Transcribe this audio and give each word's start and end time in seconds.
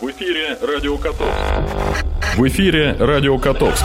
В 0.00 0.08
эфире 0.12 0.56
Радио 0.62 0.96
Котовск. 0.96 1.34
В 2.36 2.46
эфире 2.46 2.92
Радио 3.00 3.36
Котовск. 3.36 3.84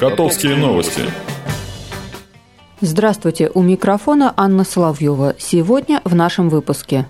Котовские 0.00 0.56
новости. 0.56 1.02
Здравствуйте, 2.80 3.48
у 3.54 3.62
микрофона 3.62 4.34
Анна 4.36 4.64
Соловьева. 4.64 5.36
Сегодня 5.38 6.00
в 6.02 6.16
нашем 6.16 6.48
выпуске. 6.48 7.06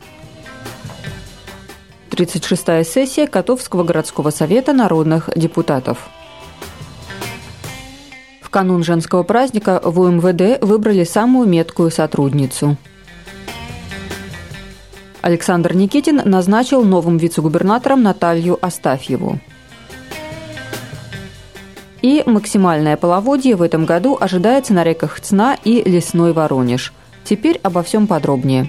36-я 2.10 2.84
сессия 2.84 3.27
Котовского 3.27 3.84
городского 3.84 4.29
совета 4.29 4.74
народных 4.74 5.30
депутатов. 5.34 6.11
В 8.43 8.50
канун 8.50 8.84
женского 8.84 9.22
праздника 9.22 9.80
в 9.82 9.98
УМВД 9.98 10.62
выбрали 10.62 11.04
самую 11.04 11.48
меткую 11.48 11.90
сотрудницу– 11.90 12.77
Александр 15.23 15.73
Никитин 15.75 16.20
назначил 16.25 16.84
новым 16.84 17.16
вице-губернатором 17.16 18.02
Наталью 18.02 18.59
Астафьеву. 18.60 19.38
И 22.02 22.24
максимальное 22.27 22.96
половодье 22.96 23.55
в 23.55 23.62
этом 23.62 23.87
году 23.87 24.19
ожидается 24.20 24.74
на 24.74 24.82
реках 24.82 25.20
Цна 25.20 25.56
и 25.62 25.88
Лесной 25.88 26.32
Воронеж. 26.32 26.93
Теперь 27.23 27.60
обо 27.62 27.84
всем 27.84 28.09
подробнее. 28.09 28.69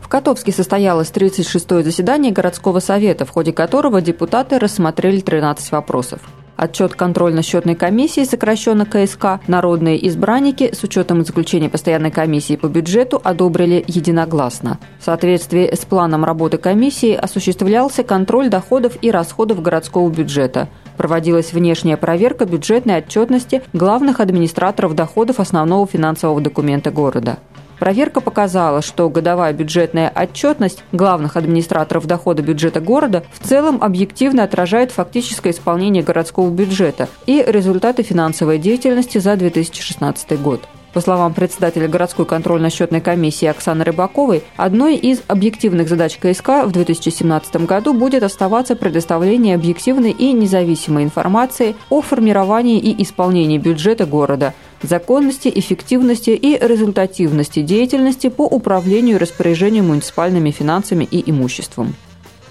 В 0.00 0.08
Котовске 0.08 0.52
состоялось 0.52 1.10
36-е 1.10 1.84
заседание 1.84 2.32
городского 2.32 2.80
совета, 2.80 3.26
в 3.26 3.30
ходе 3.30 3.52
которого 3.52 4.00
депутаты 4.00 4.58
рассмотрели 4.58 5.20
13 5.20 5.70
вопросов. 5.72 6.20
Отчет 6.56 6.94
контрольно-счетной 6.94 7.74
комиссии, 7.74 8.24
сокращенно 8.24 8.84
КСК, 8.86 9.40
народные 9.48 10.06
избранники 10.08 10.74
с 10.74 10.82
учетом 10.84 11.24
заключения 11.24 11.68
постоянной 11.68 12.10
комиссии 12.10 12.56
по 12.56 12.66
бюджету 12.66 13.20
одобрили 13.24 13.82
единогласно. 13.86 14.78
В 15.00 15.04
соответствии 15.04 15.74
с 15.74 15.84
планом 15.84 16.24
работы 16.24 16.58
комиссии 16.58 17.14
осуществлялся 17.14 18.02
контроль 18.02 18.48
доходов 18.48 18.96
и 19.00 19.10
расходов 19.10 19.62
городского 19.62 20.10
бюджета. 20.10 20.68
Проводилась 20.96 21.52
внешняя 21.52 21.96
проверка 21.96 22.44
бюджетной 22.44 22.98
отчетности 22.98 23.62
главных 23.72 24.20
администраторов 24.20 24.94
доходов 24.94 25.40
основного 25.40 25.86
финансового 25.86 26.40
документа 26.40 26.90
города. 26.90 27.38
Проверка 27.82 28.20
показала, 28.20 28.80
что 28.80 29.10
годовая 29.10 29.52
бюджетная 29.52 30.08
отчетность 30.08 30.84
главных 30.92 31.36
администраторов 31.36 32.06
дохода 32.06 32.40
бюджета 32.40 32.78
города 32.78 33.24
в 33.32 33.44
целом 33.44 33.82
объективно 33.82 34.44
отражает 34.44 34.92
фактическое 34.92 35.52
исполнение 35.52 36.04
городского 36.04 36.48
бюджета 36.48 37.08
и 37.26 37.44
результаты 37.44 38.04
финансовой 38.04 38.58
деятельности 38.58 39.18
за 39.18 39.34
2016 39.34 40.40
год. 40.40 40.60
По 40.92 41.00
словам 41.00 41.34
председателя 41.34 41.88
городской 41.88 42.24
контрольно-счетной 42.24 43.00
комиссии 43.00 43.46
Оксаны 43.46 43.82
Рыбаковой, 43.82 44.44
одной 44.56 44.94
из 44.94 45.22
объективных 45.26 45.88
задач 45.88 46.18
КСК 46.18 46.64
в 46.64 46.70
2017 46.70 47.66
году 47.66 47.94
будет 47.94 48.22
оставаться 48.22 48.76
предоставление 48.76 49.56
объективной 49.56 50.12
и 50.12 50.32
независимой 50.32 51.02
информации 51.02 51.74
о 51.90 52.00
формировании 52.00 52.78
и 52.78 53.02
исполнении 53.02 53.58
бюджета 53.58 54.06
города– 54.06 54.54
законности, 54.82 55.50
эффективности 55.54 56.30
и 56.30 56.58
результативности 56.58 57.62
деятельности 57.62 58.28
по 58.28 58.42
управлению 58.42 59.16
и 59.16 59.18
распоряжению 59.20 59.84
муниципальными 59.84 60.50
финансами 60.50 61.04
и 61.04 61.30
имуществом. 61.30 61.94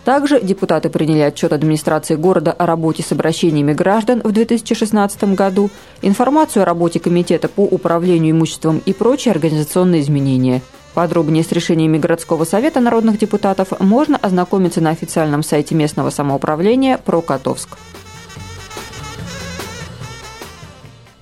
Также 0.03 0.41
депутаты 0.41 0.89
приняли 0.89 1.19
отчет 1.19 1.53
администрации 1.53 2.15
города 2.15 2.51
о 2.51 2.65
работе 2.65 3.03
с 3.03 3.11
обращениями 3.11 3.73
граждан 3.73 4.21
в 4.23 4.31
2016 4.31 5.35
году, 5.35 5.69
информацию 6.01 6.63
о 6.63 6.65
работе 6.65 6.99
комитета 6.99 7.47
по 7.47 7.61
управлению 7.61 8.31
имуществом 8.31 8.81
и 8.83 8.93
прочие 8.93 9.31
организационные 9.31 10.01
изменения. 10.01 10.61
Подробнее 10.95 11.43
с 11.43 11.51
решениями 11.51 11.99
городского 11.99 12.45
совета 12.45 12.79
народных 12.79 13.19
депутатов 13.19 13.79
можно 13.79 14.17
ознакомиться 14.17 14.81
на 14.81 14.89
официальном 14.89 15.43
сайте 15.43 15.75
местного 15.75 16.09
самоуправления 16.09 16.97
«Про 16.97 17.21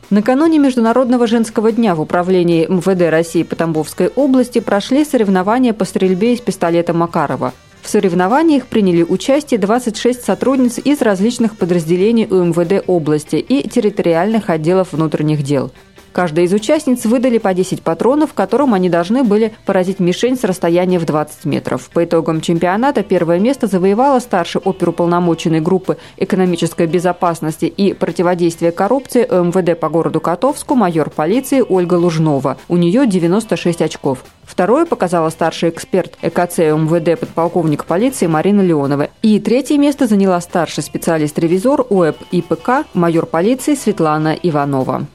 Накануне 0.09 0.57
Международного 0.57 1.27
женского 1.27 1.71
дня 1.71 1.93
в 1.93 2.01
управлении 2.01 2.65
МВД 2.65 3.11
России 3.11 3.43
по 3.43 3.55
Тамбовской 3.55 4.07
области 4.07 4.59
прошли 4.59 5.05
соревнования 5.05 5.71
по 5.71 5.85
стрельбе 5.85 6.33
из 6.33 6.41
пистолета 6.41 6.93
Макарова. 6.93 7.53
В 7.83 7.87
соревнованиях 7.87 8.65
приняли 8.65 9.03
участие 9.03 9.59
26 9.59 10.23
сотрудниц 10.23 10.79
из 10.79 11.03
различных 11.03 11.55
подразделений 11.57 12.25
УМВД 12.25 12.83
области 12.87 13.35
и 13.35 13.67
территориальных 13.69 14.49
отделов 14.49 14.93
внутренних 14.93 15.43
дел– 15.43 15.71
Каждой 16.19 16.43
из 16.43 16.53
участниц 16.53 17.05
выдали 17.05 17.37
по 17.37 17.53
10 17.53 17.81
патронов, 17.81 18.33
которым 18.33 18.73
они 18.73 18.89
должны 18.89 19.23
были 19.23 19.53
поразить 19.65 20.01
мишень 20.01 20.35
с 20.35 20.43
расстояния 20.43 20.99
в 20.99 21.05
20 21.05 21.45
метров. 21.45 21.89
По 21.93 22.03
итогам 22.03 22.41
чемпионата 22.41 23.03
первое 23.03 23.39
место 23.39 23.67
завоевала 23.67 24.19
старший 24.19 24.59
оперуполномоченной 24.59 25.61
группы 25.61 25.97
экономической 26.17 26.87
безопасности 26.87 27.67
и 27.67 27.93
противодействия 27.93 28.73
коррупции 28.73 29.21
МВД 29.21 29.79
по 29.79 29.87
городу 29.87 30.19
Котовску 30.19 30.75
майор 30.75 31.09
полиции 31.09 31.63
Ольга 31.65 31.93
Лужнова. 31.93 32.57
У 32.67 32.75
нее 32.75 33.07
96 33.07 33.81
очков. 33.81 34.25
Второе 34.43 34.85
показала 34.85 35.29
старший 35.29 35.69
эксперт 35.69 36.17
ЭКЦ 36.21 36.57
МВД 36.57 37.17
подполковник 37.17 37.85
полиции 37.85 38.27
Марина 38.27 38.59
Леонова. 38.59 39.07
И 39.21 39.39
третье 39.39 39.77
место 39.77 40.05
заняла 40.05 40.41
старший 40.41 40.83
специалист-ревизор 40.83 41.85
УЭП 41.89 42.17
ИПК 42.31 42.85
майор 42.93 43.25
полиции 43.25 43.73
Светлана 43.73 44.33
Иванова. 44.33 45.07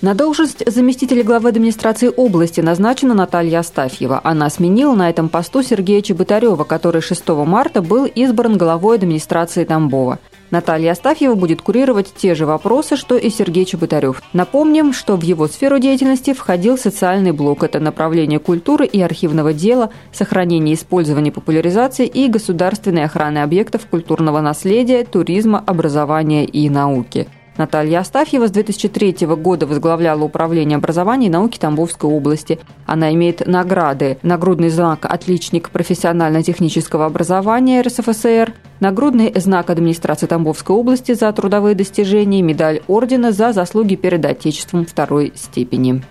На 0.00 0.14
должность 0.14 0.62
заместителя 0.64 1.24
главы 1.24 1.48
администрации 1.48 2.08
области 2.16 2.60
назначена 2.60 3.14
Наталья 3.14 3.58
Астафьева. 3.58 4.20
Она 4.22 4.48
сменила 4.48 4.94
на 4.94 5.10
этом 5.10 5.28
посту 5.28 5.64
Сергея 5.64 6.02
Чеботарева, 6.02 6.62
который 6.62 7.00
6 7.00 7.28
марта 7.28 7.82
был 7.82 8.04
избран 8.04 8.56
главой 8.56 8.98
администрации 8.98 9.64
Тамбова. 9.64 10.20
Наталья 10.52 10.92
Астафьева 10.92 11.34
будет 11.34 11.62
курировать 11.62 12.14
те 12.16 12.36
же 12.36 12.46
вопросы, 12.46 12.94
что 12.94 13.16
и 13.16 13.28
Сергей 13.28 13.64
Чеботарев. 13.64 14.22
Напомним, 14.32 14.92
что 14.92 15.16
в 15.16 15.22
его 15.22 15.48
сферу 15.48 15.80
деятельности 15.80 16.32
входил 16.32 16.78
социальный 16.78 17.32
блок. 17.32 17.64
Это 17.64 17.80
направление 17.80 18.38
культуры 18.38 18.86
и 18.86 19.00
архивного 19.00 19.52
дела, 19.52 19.90
сохранение, 20.12 20.76
использование, 20.76 21.32
популяризации 21.32 22.06
и 22.06 22.28
государственной 22.28 23.02
охраны 23.02 23.38
объектов 23.38 23.86
культурного 23.86 24.40
наследия, 24.42 25.04
туризма, 25.04 25.60
образования 25.66 26.44
и 26.44 26.70
науки. 26.70 27.26
Наталья 27.58 27.98
Астафьева 27.98 28.46
с 28.46 28.52
2003 28.52 29.26
года 29.36 29.66
возглавляла 29.66 30.22
Управление 30.22 30.76
образования 30.76 31.26
и 31.26 31.30
науки 31.30 31.58
Тамбовской 31.58 32.08
области. 32.08 32.60
Она 32.86 33.12
имеет 33.12 33.46
награды 33.46 34.18
«Нагрудный 34.22 34.68
знак 34.68 35.04
«Отличник 35.04 35.70
профессионально-технического 35.70 37.04
образования 37.04 37.82
РСФСР», 37.82 38.54
нагрудный 38.78 39.32
знак 39.34 39.70
администрации 39.70 40.26
Тамбовской 40.26 40.76
области 40.76 41.12
за 41.12 41.32
трудовые 41.32 41.74
достижения, 41.74 42.42
медаль 42.42 42.80
ордена 42.86 43.32
за 43.32 43.52
заслуги 43.52 43.96
перед 43.96 44.24
Отечеством 44.24 44.86
второй 44.86 45.32
степени. 45.34 46.02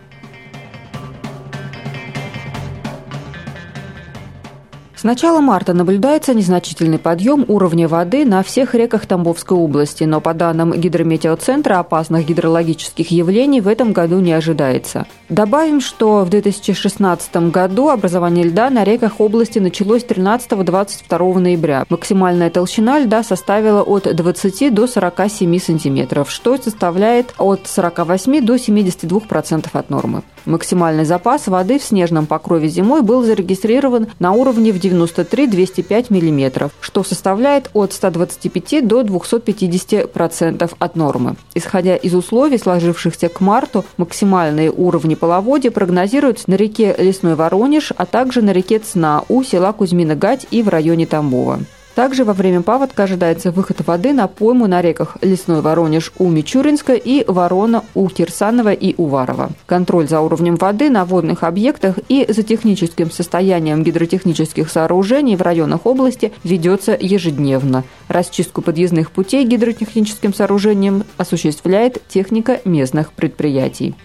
Начала 5.08 5.40
марта 5.40 5.74
наблюдается 5.74 6.34
незначительный 6.34 7.00
подъем 7.00 7.46
уровня 7.48 7.88
воды 7.88 8.26
на 8.26 8.44
всех 8.44 8.76
реках 8.76 9.06
Тамбовской 9.06 9.58
области, 9.58 10.04
но 10.04 10.20
по 10.20 10.34
данным 10.34 10.74
гидрометеоцентра 10.74 11.80
опасных 11.80 12.26
гидрологических 12.28 13.10
явлений 13.10 13.62
в 13.62 13.70
этом 13.70 13.94
году 13.94 14.20
не 14.20 14.34
ожидается. 14.34 15.08
Добавим, 15.30 15.80
что 15.80 16.26
в 16.26 16.30
2016 16.30 17.52
году 17.52 17.88
образование 17.88 18.44
льда 18.44 18.70
на 18.70 18.84
реках 18.84 19.22
области 19.22 19.60
началось 19.60 20.04
13-22 20.04 21.40
ноября. 21.40 21.86
Максимальная 21.90 22.50
толщина 22.50 23.00
льда 23.00 23.24
составила 23.24 23.84
от 23.84 24.14
20 24.14 24.74
до 24.74 24.88
47 24.88 25.58
сантиметров, 25.60 26.30
что 26.30 26.58
составляет 26.58 27.34
от 27.38 27.66
48 27.66 28.46
до 28.46 28.56
72% 28.56 29.68
от 29.72 29.90
нормы. 29.90 30.24
Максимальный 30.48 31.04
запас 31.04 31.48
воды 31.48 31.78
в 31.78 31.84
снежном 31.84 32.26
покрове 32.26 32.70
зимой 32.70 33.02
был 33.02 33.22
зарегистрирован 33.22 34.08
на 34.20 34.32
уровне 34.32 34.72
в 34.72 34.78
93-205 34.78 36.06
мм, 36.10 36.72
что 36.80 37.04
составляет 37.04 37.70
от 37.74 37.92
125 37.92 38.88
до 38.88 39.02
250% 39.02 40.72
от 40.80 40.96
нормы. 40.96 41.36
Исходя 41.54 41.98
из 41.98 42.16
условий, 42.16 42.58
сложившихся 42.58 43.28
к 43.28 43.42
марту, 43.42 43.84
максимальные 43.98 44.72
уровни 44.72 45.16
половодья 45.16 45.70
прогнозируются 45.70 46.50
на 46.50 46.56
реке 46.56 46.96
Лесной 46.98 47.36
Воронеж, 47.36 47.92
а 47.98 48.06
также 48.06 48.42
на 48.42 48.52
реке 48.52 48.80
Цна 48.80 49.24
у 49.28 49.44
села 49.44 49.74
Кузьмина-Гать 49.74 50.48
и 50.50 50.64
в 50.64 50.70
районе 50.70 51.06
Тамбова. 51.06 51.60
Также 51.98 52.26
во 52.26 52.34
время 52.34 52.62
паводка 52.62 53.06
ожидается 53.06 53.50
выход 53.50 53.82
воды 53.88 54.14
на 54.14 54.28
пойму 54.28 54.68
на 54.68 54.84
реках 54.84 55.18
Лесной 55.24 55.62
Воронеж 55.62 56.12
у 56.20 56.30
Мичуринска 56.30 56.94
и 56.94 57.26
Ворона 57.28 57.84
у 57.96 58.08
Кирсанова 58.08 58.72
и 58.72 58.94
Уварова. 58.98 59.50
Контроль 59.66 60.08
за 60.08 60.22
уровнем 60.22 60.58
воды 60.58 60.92
на 60.92 61.06
водных 61.06 61.44
объектах 61.44 61.96
и 62.08 62.24
за 62.30 62.44
техническим 62.44 63.10
состоянием 63.10 63.84
гидротехнических 63.84 64.70
сооружений 64.70 65.36
в 65.36 65.42
районах 65.42 65.88
области 65.88 66.32
ведется 66.44 66.96
ежедневно. 67.00 67.84
Расчистку 68.10 68.62
подъездных 68.62 69.10
путей 69.10 69.44
гидротехническим 69.44 70.36
сооружением 70.36 71.04
осуществляет 71.18 72.08
техника 72.08 72.62
местных 72.64 73.12
предприятий. 73.12 73.96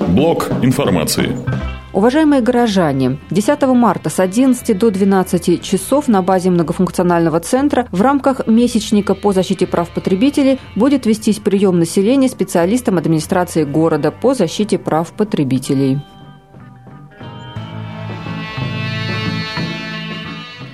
Блок 0.00 0.50
информации. 0.62 1.36
Уважаемые 1.96 2.42
горожане, 2.42 3.16
10 3.30 3.62
марта 3.68 4.10
с 4.10 4.20
11 4.20 4.78
до 4.78 4.90
12 4.90 5.62
часов 5.62 6.08
на 6.08 6.20
базе 6.20 6.50
многофункционального 6.50 7.40
центра 7.40 7.88
в 7.90 8.02
рамках 8.02 8.46
месячника 8.46 9.14
по 9.14 9.32
защите 9.32 9.66
прав 9.66 9.88
потребителей 9.88 10.60
будет 10.74 11.06
вестись 11.06 11.38
прием 11.38 11.78
населения 11.78 12.28
специалистам 12.28 12.98
администрации 12.98 13.64
города 13.64 14.10
по 14.10 14.34
защите 14.34 14.76
прав 14.76 15.10
потребителей. 15.12 15.98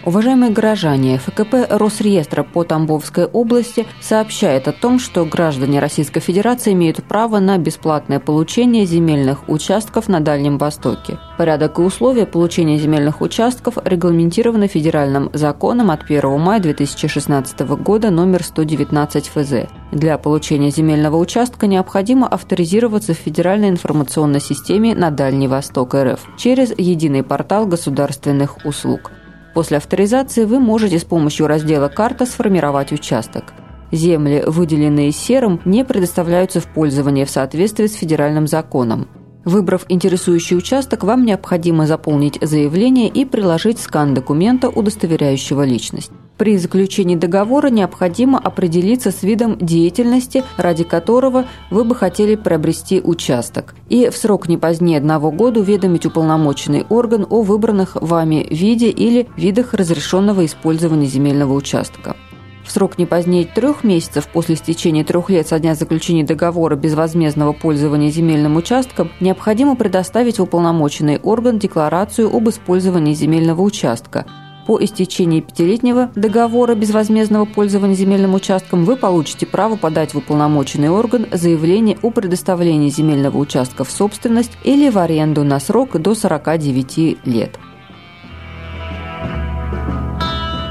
Уважаемые 0.05 0.51
горожане, 0.51 1.17
ФКП 1.19 1.55
Росреестра 1.71 2.43
по 2.43 2.65
Тамбовской 2.65 3.27
области 3.27 3.87
сообщает 4.01 4.67
о 4.67 4.73
том, 4.73 4.99
что 4.99 5.25
граждане 5.25 5.79
Российской 5.79 6.19
Федерации 6.19 6.73
имеют 6.73 7.05
право 7.05 7.39
на 7.39 7.57
бесплатное 7.57 8.19
получение 8.19 8.85
земельных 8.85 9.49
участков 9.49 10.09
на 10.09 10.19
Дальнем 10.19 10.59
Востоке. 10.59 11.19
Порядок 11.39 11.79
и 11.79 11.83
условия 11.83 12.27
получения 12.27 12.79
земельных 12.79 13.21
участков 13.21 13.79
регламентированы 13.85 14.67
федеральным 14.67 15.31
законом 15.35 15.93
от 15.93 16.03
1 16.03 16.41
мая 16.41 16.59
2016 16.59 17.61
года 17.61 18.11
номер 18.11 18.43
119 18.43 19.29
ФЗ. 19.29 19.69
Для 19.93 20.19
получения 20.19 20.71
земельного 20.71 21.17
участка 21.17 21.69
необходимо 21.69 22.27
авторизироваться 22.27 23.15
в 23.15 23.19
Федеральной 23.19 23.69
информационной 23.69 24.41
системе 24.41 24.97
на 24.97 25.13
Дальний 25.13 25.47
Восток 25.47 25.95
РФ 25.95 26.21
через 26.37 26.77
единый 26.77 27.23
портал 27.23 27.67
государственных 27.67 28.67
услуг. 28.67 29.13
После 29.55 29.77
авторизации 29.77 30.45
вы 30.45 30.61
можете 30.61 30.99
с 30.99 31.05
помощью 31.05 31.47
раздела 31.47 31.89
«Карта» 31.89 32.25
сформировать 32.27 32.93
участок. 32.93 33.53
Земли, 33.91 34.43
выделенные 34.47 35.13
серым, 35.13 35.61
не 35.67 35.85
предоставляются 35.85 36.61
в 36.61 36.67
пользование 36.67 37.27
в 37.27 37.31
соответствии 37.31 37.87
с 37.87 37.95
федеральным 37.95 38.47
законом. 38.47 39.09
Выбрав 39.45 39.85
интересующий 39.89 40.57
участок, 40.57 41.05
вам 41.05 41.27
необходимо 41.27 41.87
заполнить 41.87 42.39
заявление 42.41 43.09
и 43.09 43.25
приложить 43.25 43.81
скан 43.81 44.15
документа, 44.15 44.69
удостоверяющего 44.69 45.63
личность. 45.63 46.13
При 46.43 46.57
заключении 46.57 47.15
договора 47.15 47.69
необходимо 47.69 48.37
определиться 48.37 49.13
с 49.13 49.23
видом 49.23 49.57
деятельности, 49.59 50.43
ради 50.57 50.83
которого 50.83 51.45
вы 51.71 51.85
бы 51.85 51.95
хотели 51.95 52.35
приобрести 52.35 53.01
участок, 53.01 53.77
и 53.89 54.09
в 54.09 54.17
срок 54.17 54.49
не 54.49 54.59
позднее 54.59 54.99
одного 54.99 55.31
года 55.31 55.61
уведомить 55.61 56.05
уполномоченный 56.05 56.85
орган 56.89 57.29
о 57.31 57.43
выбранных 57.43 57.95
вами 57.95 58.45
виде 58.51 58.91
или 58.91 59.29
видах 59.37 59.73
разрешенного 59.73 60.45
использования 60.45 61.07
земельного 61.07 61.53
участка. 61.53 62.17
В 62.65 62.73
срок 62.73 62.99
не 62.99 63.07
позднее 63.07 63.45
трех 63.45 63.85
месяцев 63.85 64.27
после 64.27 64.57
истечения 64.57 65.05
трех 65.05 65.31
лет 65.31 65.47
со 65.47 65.61
дня 65.61 65.77
заключения 65.77 66.25
договора 66.25 66.75
безвозмездного 66.75 67.53
пользования 67.53 68.11
земельным 68.11 68.57
участком 68.57 69.13
необходимо 69.21 69.77
предоставить 69.77 70.41
в 70.41 70.43
уполномоченный 70.43 71.21
орган 71.23 71.61
декларацию 71.61 72.35
об 72.35 72.49
использовании 72.49 73.15
земельного 73.15 73.63
участка. 73.63 74.27
По 74.67 74.83
истечении 74.83 75.41
пятилетнего 75.41 76.11
договора 76.15 76.75
безвозмездного 76.75 77.47
пользования 77.47 77.97
земельным 77.97 78.35
участком 78.35 78.85
вы 78.85 78.97
получите 78.97 79.45
право 79.45 79.77
подать 79.77 80.15
в 80.15 80.19
уполномоченный 80.19 80.89
орган 80.89 81.27
заявление 81.33 81.99
о 82.03 82.11
предоставлении 82.11 82.89
земельного 82.89 83.39
участка 83.39 83.83
в 83.83 83.91
собственность 83.91 84.53
или 84.63 84.89
в 84.89 84.99
аренду 84.99 85.43
на 85.43 85.59
срок 85.59 86.01
до 86.01 86.15
49 86.15 87.19
лет. 87.25 87.59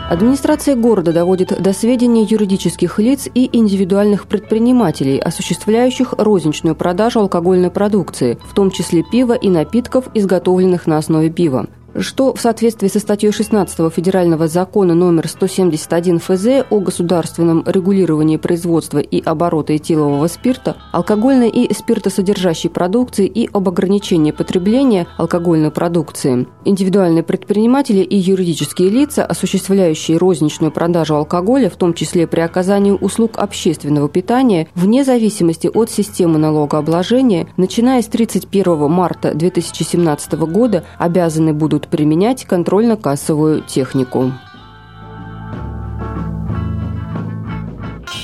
Администрация 0.10 0.76
города 0.76 1.14
доводит 1.14 1.62
до 1.62 1.72
сведения 1.72 2.24
юридических 2.24 3.00
лиц 3.00 3.30
и 3.34 3.50
индивидуальных 3.58 4.28
предпринимателей, 4.28 5.18
осуществляющих 5.18 6.16
розничную 6.18 6.76
продажу 6.76 7.22
алкогольной 7.22 7.72
продукции, 7.72 8.38
в 8.44 8.54
том 8.54 8.72
числе 8.72 9.04
пива 9.10 9.34
и 9.34 9.48
напитков, 9.48 10.10
изготовленных 10.14 10.86
на 10.86 10.98
основе 10.98 11.30
пива 11.30 11.68
что 11.98 12.34
в 12.34 12.42
соответствии 12.42 12.88
со 12.88 13.00
статьей 13.00 13.32
16 13.32 13.94
Федерального 13.94 14.48
закона 14.48 14.94
номер 14.94 15.28
171 15.28 16.20
ФЗ 16.20 16.66
о 16.70 16.80
государственном 16.80 17.64
регулировании 17.66 18.38
производства 18.38 19.00
и 19.00 19.22
оборота 19.22 19.76
этилового 19.76 20.28
спирта, 20.28 20.78
алкогольной 20.92 21.50
и 21.50 21.74
спиртосодержащей 21.74 22.70
продукции 22.70 23.28
и 23.28 23.50
об 23.52 23.68
ограничении 23.68 24.32
потребления 24.32 25.08
алкогольной 25.18 25.72
продукции, 25.72 26.48
индивидуальные 26.66 27.24
предприниматели 27.24 28.00
и 28.00 28.18
юридические 28.18 28.90
лица, 28.90 29.26
осуществляющие 29.26 30.18
розничную 30.18 30.72
продажу 30.72 31.16
алкоголя, 31.16 31.70
в 31.70 31.76
том 31.76 31.94
числе 31.94 32.28
при 32.28 32.42
оказании 32.42 32.92
услуг 32.92 33.38
общественного 33.38 34.10
питания, 34.10 34.68
вне 34.76 35.04
зависимости 35.04 35.68
от 35.68 35.90
системы 35.90 36.38
налогообложения, 36.38 37.48
начиная 37.58 38.02
с 38.02 38.08
31 38.08 38.90
марта 38.90 39.34
2017 39.34 40.34
года 40.34 40.84
обязаны 40.98 41.54
будут 41.54 41.81
будут 41.82 41.88
применять 41.88 42.46
контрольно-кассовую 42.46 43.62
технику. 43.62 44.32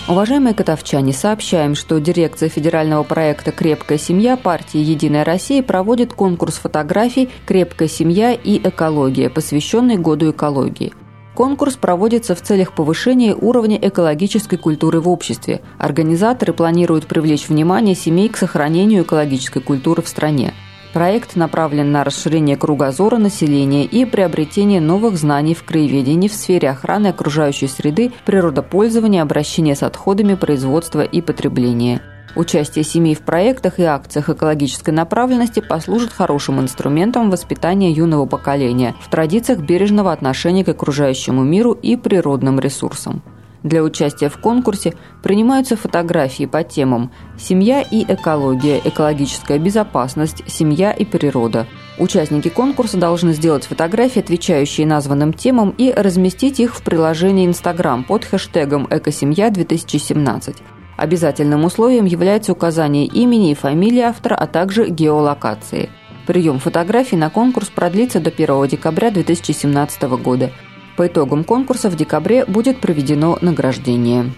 Уважаемые 0.08 0.54
котовчане, 0.54 1.12
сообщаем, 1.12 1.76
что 1.76 2.00
дирекция 2.00 2.48
федерального 2.48 3.04
проекта 3.04 3.52
«Крепкая 3.52 3.98
семья» 3.98 4.38
партии 4.38 4.80
«Единая 4.80 5.26
Россия» 5.26 5.62
проводит 5.62 6.14
конкурс 6.14 6.56
фотографий 6.56 7.30
«Крепкая 7.46 7.90
семья 7.90 8.32
и 8.32 8.58
экология», 8.58 9.30
посвященный 9.30 9.98
Году 9.98 10.32
экологии. 10.32 10.94
Конкурс 11.36 11.76
проводится 11.76 12.36
в 12.36 12.42
целях 12.42 12.74
повышения 12.74 13.36
уровня 13.36 13.78
экологической 13.82 14.58
культуры 14.58 15.02
в 15.02 15.10
обществе. 15.10 15.62
Организаторы 15.78 16.54
планируют 16.54 17.06
привлечь 17.06 17.50
внимание 17.50 17.94
семей 17.94 18.30
к 18.30 18.38
сохранению 18.38 19.04
экологической 19.04 19.62
культуры 19.62 20.02
в 20.02 20.08
стране. 20.08 20.54
Проект 20.98 21.36
направлен 21.36 21.92
на 21.92 22.04
расширение 22.04 22.58
кругозора 22.58 23.18
населения 23.18 23.86
и 23.86 24.04
приобретение 24.04 24.82
новых 24.82 25.16
знаний 25.16 25.54
в 25.54 25.64
краеведении 25.64 26.28
в 26.28 26.34
сфере 26.34 26.72
охраны 26.72 27.06
окружающей 27.06 27.68
среды, 27.68 28.12
природопользования, 28.26 29.22
обращения 29.22 29.76
с 29.76 29.84
отходами, 29.84 30.34
производства 30.34 31.02
и 31.02 31.22
потребления. 31.22 32.02
Участие 32.36 32.84
семей 32.84 33.14
в 33.14 33.22
проектах 33.22 33.78
и 33.78 33.84
акциях 33.84 34.30
экологической 34.30 34.90
направленности 34.90 35.60
послужит 35.60 36.12
хорошим 36.12 36.62
инструментом 36.62 37.30
воспитания 37.30 37.92
юного 37.92 38.26
поколения 38.26 38.96
в 39.00 39.08
традициях 39.12 39.60
бережного 39.60 40.12
отношения 40.12 40.66
к 40.66 40.70
окружающему 40.70 41.44
миру 41.44 41.74
и 41.74 41.96
природным 41.96 42.60
ресурсам. 42.60 43.22
Для 43.64 43.84
участия 43.84 44.30
в 44.30 44.38
конкурсе 44.38 44.94
принимаются 45.24 45.76
фотографии 45.76 46.46
по 46.46 46.64
темам 46.64 47.12
«Семья 47.38 47.82
и 47.82 48.04
экология», 48.04 48.80
«Экологическая 48.84 49.58
безопасность», 49.58 50.44
«Семья 50.48 50.92
и 50.92 51.06
природа». 51.06 51.66
Участники 51.98 52.50
конкурса 52.50 52.98
должны 52.98 53.34
сделать 53.34 53.66
фотографии, 53.66 54.20
отвечающие 54.20 54.86
названным 54.86 55.34
темам, 55.34 55.72
и 55.72 55.92
разместить 55.92 56.60
их 56.60 56.76
в 56.76 56.84
приложении 56.84 57.48
Instagram 57.48 58.04
под 58.04 58.26
хэштегом 58.26 58.86
«Экосемья2017». 58.86 60.56
Обязательным 60.96 61.66
условием 61.66 62.06
является 62.06 62.52
указание 62.52 63.06
имени 63.06 63.52
и 63.52 63.56
фамилии 63.56 64.02
автора, 64.02 64.36
а 64.36 64.48
также 64.48 64.88
геолокации. 64.88 65.90
Прием 66.26 66.60
фотографий 66.60 67.16
на 67.16 67.30
конкурс 67.30 67.70
продлится 67.70 68.20
до 68.20 68.30
1 68.30 68.68
декабря 68.68 69.12
2017 69.12 70.04
года– 70.04 70.52
по 70.98 71.08
итогам 71.08 71.46
конкурса 71.46 71.90
в 71.90 71.96
декабре 71.96 72.44
будет 72.46 72.82
проведено 72.82 73.38
награждение. 73.40 74.32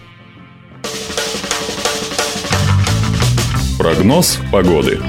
Прогноз 3.78 4.38
погоды. 4.52 5.00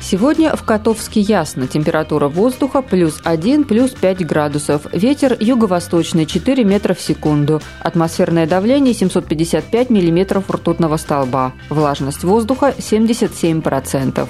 Сегодня 0.00 0.54
в 0.56 0.62
Котовске 0.62 1.20
ясно. 1.20 1.66
Температура 1.66 2.28
воздуха 2.28 2.82
плюс 2.82 3.20
1, 3.24 3.64
плюс 3.64 3.90
5 3.90 4.26
градусов. 4.26 4.86
Ветер 4.92 5.36
юго-восточный 5.40 6.24
4 6.24 6.64
метра 6.64 6.94
в 6.94 7.00
секунду. 7.00 7.60
Атмосферное 7.80 8.46
давление 8.46 8.94
755 8.94 9.90
миллиметров 9.90 10.50
ртутного 10.50 10.96
столба. 10.98 11.52
Влажность 11.68 12.24
воздуха 12.24 12.74
77%. 12.78 14.28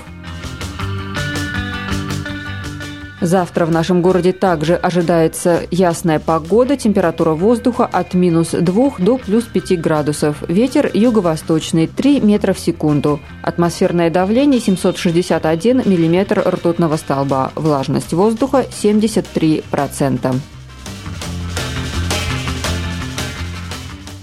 Завтра 3.21 3.67
в 3.67 3.73
нашем 3.73 4.01
городе 4.01 4.33
также 4.33 4.77
ожидается 4.77 5.63
ясная 5.73 6.21
погода, 6.21 6.77
температура 6.77 7.31
воздуха 7.31 7.85
от 7.85 8.15
минус 8.15 8.51
2 8.51 8.93
до 8.99 9.19
плюс 9.19 9.45
5 9.45 9.81
градусов, 9.81 10.37
ветер 10.47 10.89
юго-восточный 10.95 11.89
3 11.89 12.21
метра 12.21 12.53
в 12.53 12.61
секунду, 12.61 13.19
атмосферное 13.43 14.11
давление 14.11 14.61
761 14.61 15.83
миллиметр 15.85 16.45
ртутного 16.47 16.97
столба, 16.97 17.51
влажность 17.57 18.13
воздуха 18.13 18.65
73%. 18.71 20.37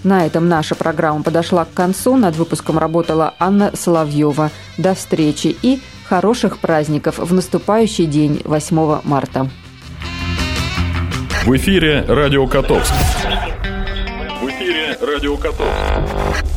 На 0.05 0.23
этом 0.23 0.47
наша 0.47 0.75
программа 0.75 1.23
подошла 1.23 1.65
к 1.65 1.73
концу. 1.73 2.15
Над 2.15 2.35
выпуском 2.35 2.77
работала 2.77 3.33
Анна 3.39 3.71
Соловьева. 3.73 4.51
До 4.77 4.93
встречи 4.93 5.55
и 5.63 5.81
хороших 6.07 6.59
праздников 6.59 7.19
в 7.19 7.33
наступающий 7.33 8.05
день 8.05 8.41
8 8.45 8.99
марта. 9.03 9.49
В 11.45 11.55
эфире 11.57 12.03
«Радио 12.07 12.47
Котовск». 12.47 12.93
В 14.41 14.49
эфире 14.49 14.97
«Радио 15.01 15.37
Котовск». 15.37 16.54